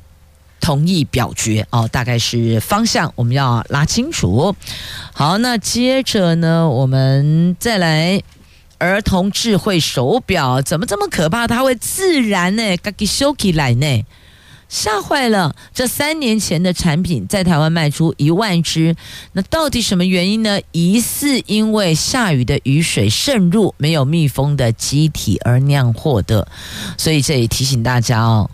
[0.65, 4.55] 同意表决哦，大概是方向，我们要拉清楚。
[5.13, 8.19] 好，那接着呢，我们再来
[8.79, 11.45] 儿童智慧手表，怎么这么可怕？
[11.45, 12.77] 它会自燃呢？
[12.77, 14.03] 嘎给修起来呢？
[14.67, 15.55] 吓坏了！
[15.71, 18.95] 这三年前的产品在台湾卖出一万只，
[19.33, 20.59] 那到底什么原因呢？
[20.71, 26.47] 疑似因为下雨的雨水渗入没有密封的机体而酿祸的，
[26.97, 28.49] 所以这也提醒大家哦。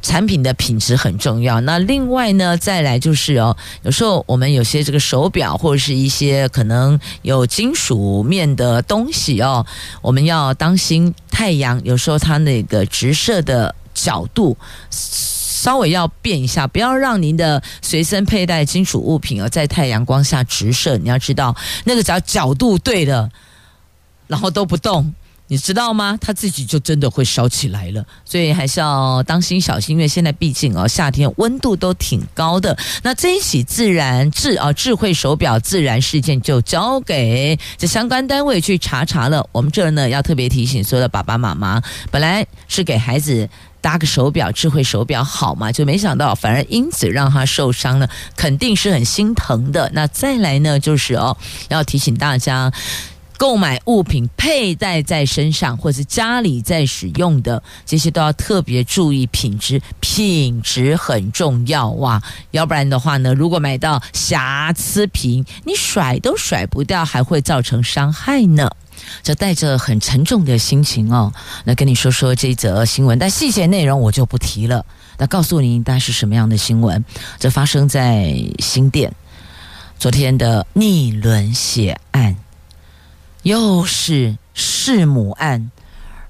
[0.00, 1.60] 产品的品质很重要。
[1.62, 9.66] 那另外呢，再来就是哦，有时候我们有些这个手表或者是一些可能有金属面的东西哦，
[10.00, 11.80] 我们要当心太阳。
[11.84, 14.56] 有时候它那个直射的角度
[14.90, 20.96] 稍微要变一下，不要让您的随身佩戴金属物品哦在太阳光下直射。
[20.96, 23.28] 你要知道，那个只要角度对了，
[24.28, 25.12] 然后都不动。
[25.48, 26.16] 你知道吗？
[26.20, 29.96] 它自己就真的会烧起来了，所以还是要当心小心。
[29.96, 32.76] 因为现在毕竟哦，夏天温度都挺高的。
[33.02, 39.48] 那这一起自燃智啊智慧手表自燃事件，就交给这相关单位去查查了。
[39.50, 43.48] 我们这儿呢要特别提醒所有的爸爸妈妈，本来是给孩子
[43.80, 49.90] 搭个手表，智慧手表好嘛，就没想到反而因此让他受伤了，肯定是很心疼的。
[49.94, 51.34] 那再来呢，就是哦，
[51.70, 52.70] 要提醒大家。
[53.38, 62.20] 购买物品佩戴在身上，或是家里在使用的这些都要特别注意品质，品质很重要哇！
[62.50, 68.68] 要不然的话呢，如果买到瑕疵品，你甩都甩不掉，还会造成伤害呢。
[69.22, 71.32] 就带着很沉重的心情哦，
[71.64, 74.84] 那跟你说说这则新闻，但细节内容我就不提了。
[75.16, 77.04] 那告诉你，那是什么样的新闻？
[77.38, 79.14] 这发生在新店，
[79.98, 82.36] 昨天的逆轮血案，
[83.42, 85.70] 又是弑母案，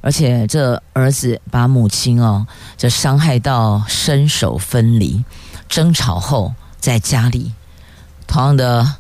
[0.01, 2.47] 而且这儿子把母亲哦，
[2.77, 5.25] 这伤害到身首分离，
[5.69, 7.53] 争吵后在家里，
[8.27, 8.97] 同样的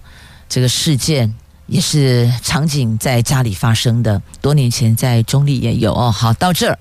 [0.49, 1.35] 这个事件。
[1.71, 6.11] 也是场景在家里发生的，多年前在中立也有哦。
[6.11, 6.79] 好，到这儿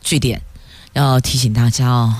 [0.00, 0.40] 据点，
[0.94, 2.14] 要提醒大家哦，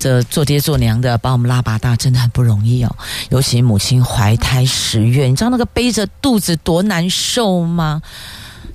[0.00, 2.96] 这做爹做娘的把我们拉拔大真的很不容易哦。
[3.28, 8.00] 尤其母亲怀胎十月，你知道那个背着肚子多难受吗？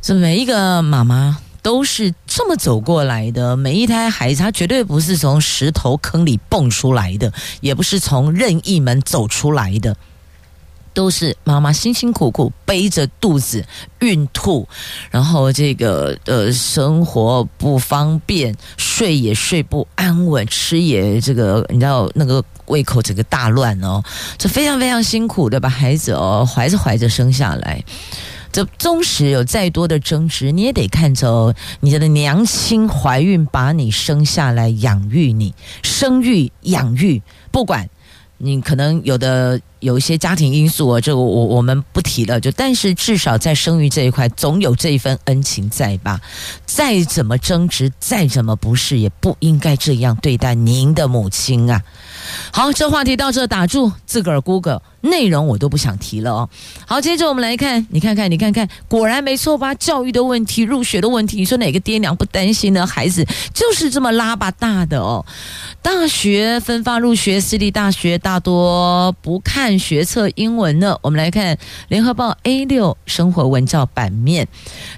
[0.04, 9.98] 这每一个妈妈都是这么走过来的，每一胎孩子他绝对不是从石头坑里蹦出来的，也不是从任意门走出来的。
[10.96, 13.64] 都是妈妈辛辛苦苦背着肚子
[14.00, 14.68] 孕吐，
[15.12, 24.02] 然后这个呃生活不方便，睡也睡不安稳，吃也这个你知道那个胃口这个大乱哦，
[24.38, 27.84] 这非常非常辛苦的把孩子哦怀着怀着生下来，
[28.54, 37.22] 这纵使有再多的争执，你也得看着你的娘亲怀孕把你生下来养育你，生育养育
[37.52, 37.90] 不管。
[38.38, 42.40] 你可能有的有一些家庭因素啊，这个我我们不提了。
[42.40, 46.20] 就但是至少在生育这一块，总有这一份恩情在吧？
[46.66, 51.82] 再怎么争执，再怎么不是，也不应该这样对待您的母亲啊。
[52.52, 54.82] 好，这话题到这打住，自个儿 Google。
[55.02, 56.50] 内容我都不想提了哦。
[56.88, 59.72] 好，接着我们来看，你看看，你看看，果然没错吧？
[59.76, 62.88] 教育的问题，入学的问题，你说哪个爹娘不担心呢？
[62.88, 63.24] 孩子
[63.54, 65.24] 就是这么拉拔大的哦。
[65.84, 70.96] 大学分发入学，私立大学大多不看看学测英文呢。
[71.02, 71.56] 我们来看
[71.88, 74.48] 《联合报》A 六生活文教版面，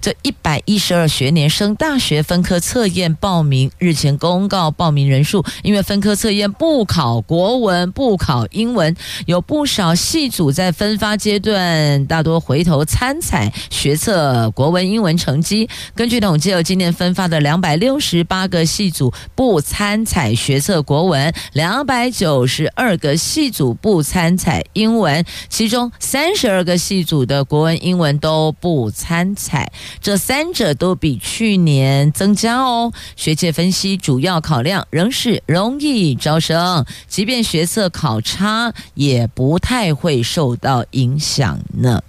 [0.01, 8.93] 这一百一十二学年升大学分科测验报名日前公告报名人数，因为分科测验不考国文，不考英文，
[9.26, 9.95] 有不少。
[9.95, 15.70] 系组在分发阶段大多回头参采学测国文、英文成绩。
[15.95, 29.71] 根据统计，有今年分发的两百六十八个系组不参采学测国文，两百九十二个系组不参采英文，其中三十二个系组的国文、英文都不参采。
[29.99, 32.93] 这三者都比去年增加哦。
[33.15, 39.87] 学界分析，主要考量仍是容易招生，即便学测考差也不太。
[39.97, 42.03] 会受到影响呢。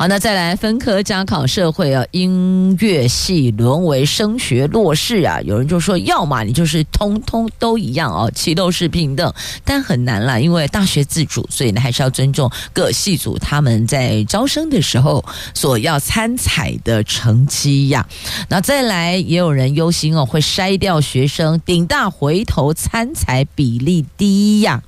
[0.00, 5.42] 好，那再来分科加考社会啊，音乐系沦为升学弱势啊。
[5.42, 9.30] 有人就说，要么你就是通通都一样哦，齐都是平等，
[9.62, 15.22] 但很难啦，因为大学自主，所以呢还是要尊重各系组他们在招生的时候
[15.52, 18.08] 所要参采的成绩呀。
[18.48, 24.82] 那再来，也有人忧心哦，会筛掉学生，顶大回头参采比例低呀。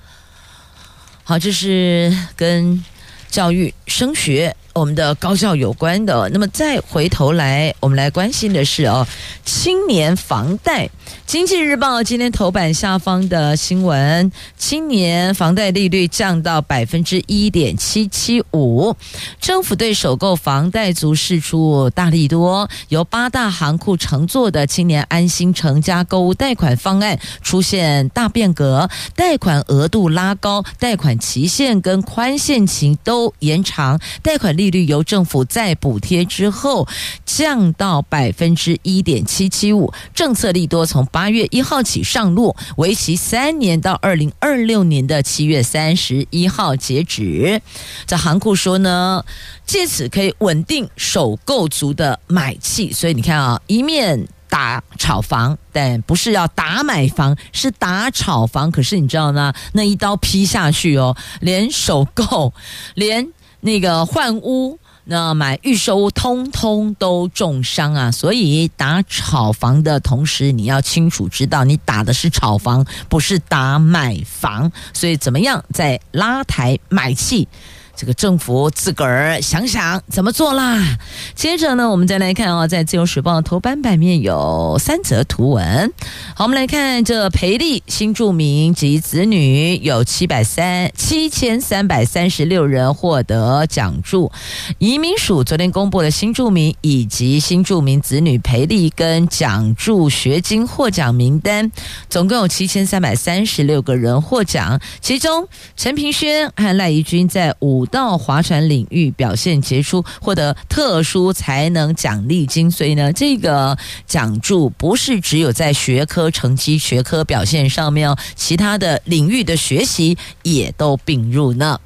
[1.22, 2.82] 好，这是跟
[3.28, 4.56] 教育升学。
[4.74, 9.06] 我们的高校有关的，那么再回头来，我们来关心的是哦，
[9.44, 10.88] 青年房贷。
[11.26, 18.96] 经济日报今天头版下方的新闻：青年房贷利率降到百分之一点七七五。
[19.40, 34.61] 政府对首购房贷族释出大力多，由八大行库承作的青年安心成家购物贷款方案出现大变革，贷款额度拉高，贷款期限跟宽限期都延长，贷款利。
[34.62, 36.86] 利率由政府再补贴之后
[37.26, 47.60] 降到百分之一点七七五，政策利多从八月一号起上路，为期三年到二零二六年的七月三十一号截止。
[48.06, 49.24] 这行库说呢，
[49.66, 58.70] 借此可以稳定首购族的买气，所以你看啊，一面打炒房，但不是要打买房，是打炒房。
[58.70, 59.52] 可是你知道吗？
[59.72, 62.54] 那一刀劈下去哦，连首购，
[62.94, 63.28] 连。
[63.64, 68.10] 那个换屋，那买预售屋，通通都重伤啊！
[68.10, 74.72] 所以打炒房的同时，你要清楚知道，你打的是炒房，不是打买房。
[74.92, 77.46] 所以怎么样，在拉抬买气？
[77.95, 80.99] 这个政府自个儿想想怎么做啦。
[81.34, 85.93] 接着呢，我们再来看啊，在《自由时报》头版版面有三则图文。
[86.34, 94.32] 好，我们来看这培力新住民及子女有七百三七千三百三十六人获得奖助。
[94.78, 101.70] 移民署昨天公布了新住民以及新住民子女培力跟奖助学金获奖名单，
[102.09, 107.86] 总共有七千三百三十六个人获奖，其中陈平轩和赖怡君在五。
[107.93, 112.68] 到划船领域表现杰出，获得特殊才能奖励金。
[112.68, 121.78] 所以呢，这个奖助不是只有在学科成绩、学科表现上面哦，其他的领域的学习也都并入呢。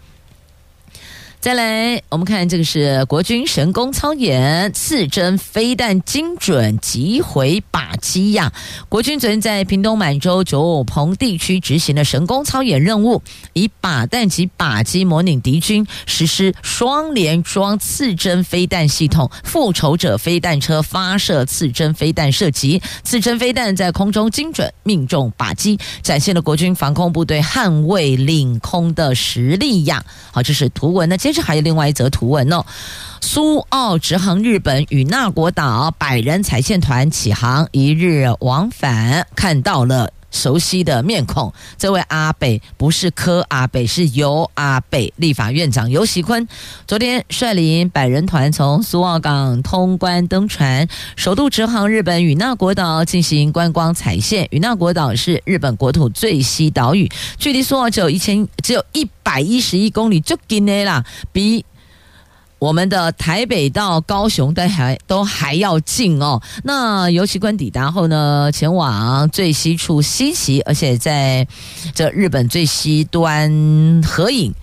[1.47, 8.53] 再来，我们看这个是国军神功操演，刺针飞弹精准击毁靶机呀！
[8.89, 13.23] 国军昨天在屏东满洲九五鹏地区执行了神功操演任务，
[13.53, 30.05] 以靶弹及靶机模拟敌军实施双联装刺针飞弹系统，复仇者飞弹车发射刺针飞弹射击，刺针飞弹在空中精准命中靶机，展现了国军防空部队捍卫领空的实力呀！
[30.33, 31.36] 好，这是图文的接。
[31.37, 32.65] 这还有另外一则图文哦，
[33.21, 41.53] 苏澳直航日本与那国岛百人彩线团启航一日往返，看到了熟悉的面孔。
[41.77, 46.47] 这位阿北不是柯阿北，是尤阿北，立法院长尤喜坤。
[46.87, 54.47] 昨天率领百人团从苏澳港通关登船，首度直航日本与那国岛进行观光彩线。
[54.51, 59.09] 与那国岛是日本国土最西岛屿，距离苏澳只有一千，只有一。
[59.27, 61.65] 百一十一公里就近的啦，比
[62.59, 66.41] 我们的台北到高雄都还都还要近哦。
[66.65, 71.47] 那游骑官抵达后呢，前往最西处西岐，而且在
[71.95, 74.55] 这日本最西端合影。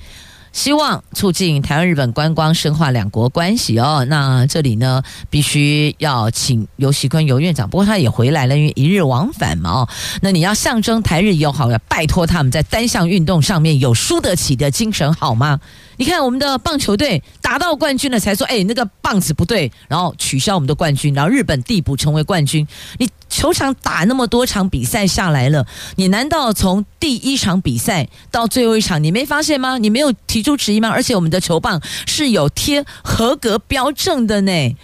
[0.53, 4.05] 希望促进台湾、日本观光，深化两国关系哦。
[4.07, 9.89] 那这里呢，必须要请游锡堃游院长，不过他也回来了，因为一日往返嘛哦。
[10.21, 15.59] 那你要象征台日友好，要拜托他们在单项运动上面有输得起的精神，好吗？
[15.97, 22.65] 你看我们的棒球队打到冠军了，才说哎，那个棒子不对，然后取消我们的冠军，然后日本递补成为冠军。
[22.99, 23.09] 你。
[23.33, 25.65] 球场打那么多场比赛下来了，
[25.95, 29.79] 你难道从第一场比赛到最后一场，你没发现吗？
[29.79, 30.89] 你没有提出质疑吗？
[30.89, 34.75] 而且我们的球棒是有贴合格标证的呢，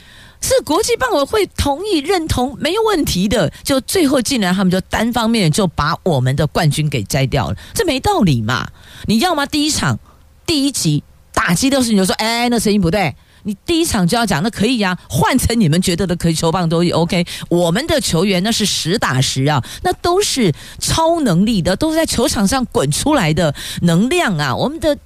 [0.41, 3.53] 是国际棒委会同意认同，没有问题的。
[3.63, 8.67] 就最后竟然他们就单方面就把我们的冠军给摘掉了，这没道理嘛？
[9.05, 9.45] 你要吗？
[9.45, 9.99] 第一场
[10.47, 13.15] 第一集打击都是你就说，哎，那声音不对。
[13.43, 17.25] 你第一场就要讲，那可以呀、换成你们觉得的可以，球棒都 OK。
[17.49, 24.55] 我们的球员那是实打实啊，那都是超能力的，都是在球场上滚出来的能量啊。
[24.55, 24.97] 我们的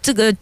[0.00, 0.34] 这个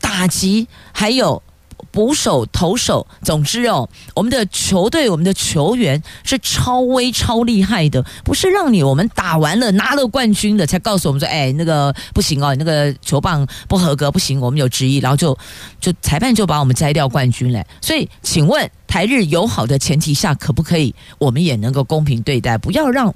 [0.00, 1.42] 打击还有。
[1.90, 15.36] 捕手、投手，总之哦，我们的球队、我们的球员是超威、超厉害的，不是让你我们打完了拿了冠军了才告诉我们说，哎，那个不行哦，那个球棒不合格，不行，我们有质疑，然后就
[15.80, 17.64] 就裁判就把我们摘掉冠军嘞。
[17.80, 23.14] 所以，请问台日友好的前提下，可不可以我们也能够公平对待，不要让？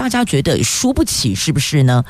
[0.00, 2.02] 大家觉得输不起是不是呢？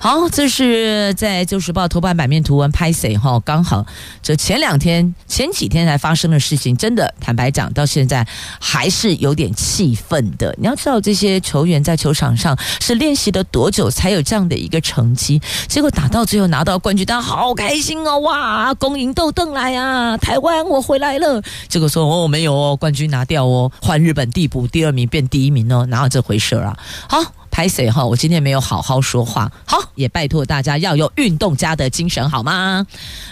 [0.00, 3.84] 好，这是在《旧时报》头版版面图文拍谢哈，刚好
[4.22, 8.26] 这前两天、前几天才发生的事情，真的坦白讲，到现在
[8.58, 10.54] 还是有点气愤的。
[10.58, 15.38] 你要知道，这些球员在球场上是练习了多久才有这样的一个成绩？
[15.68, 18.18] 结果打到最后拿到冠军，大家好开心哦！
[18.20, 21.42] 哇，恭迎豆邓来啊，台湾我回来了。
[21.68, 26.74] 结果说哦，没有哦，冠军拿掉哦，换日本递补第二名变第一名哦，哪有这回事啊？
[27.10, 27.25] 好。
[27.56, 32.86] 拍谢哈，我今天没有好好说话，好，也拜托大家要有运动家的精神，好吗？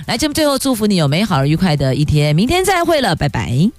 [0.07, 3.75] 来，节目最后祝福你有美好而愉快的一天，明天再会了，拜拜。